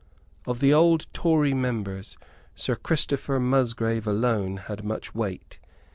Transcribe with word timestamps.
Of 0.47 0.61
the 0.61 0.73
old 0.73 1.05
Tory 1.13 1.53
members 1.53 2.17
Sir 2.55 2.75
Christopher 2.75 3.39
Musgrave 3.39 4.07
alone 4.07 4.57
had 4.57 4.83
much 4.83 5.13
weight. 5.13 5.59